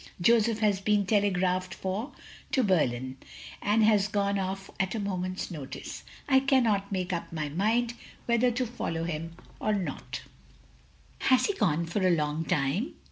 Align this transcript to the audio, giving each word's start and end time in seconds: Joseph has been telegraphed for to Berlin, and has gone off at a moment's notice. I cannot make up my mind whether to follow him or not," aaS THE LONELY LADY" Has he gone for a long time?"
Joseph 0.19 0.61
has 0.61 0.81
been 0.81 1.05
telegraphed 1.05 1.75
for 1.75 2.11
to 2.53 2.63
Berlin, 2.63 3.17
and 3.61 3.83
has 3.83 4.07
gone 4.07 4.39
off 4.39 4.71
at 4.79 4.95
a 4.95 4.99
moment's 4.99 5.51
notice. 5.51 6.03
I 6.27 6.39
cannot 6.39 6.91
make 6.91 7.13
up 7.13 7.31
my 7.31 7.49
mind 7.49 7.93
whether 8.25 8.49
to 8.49 8.65
follow 8.65 9.03
him 9.03 9.33
or 9.59 9.73
not," 9.73 10.21
aaS 10.21 10.21
THE 10.21 10.25
LONELY 10.25 11.17
LADY" 11.19 11.25
Has 11.35 11.45
he 11.45 11.53
gone 11.53 11.85
for 11.85 12.07
a 12.07 12.15
long 12.15 12.45
time?" 12.45 12.95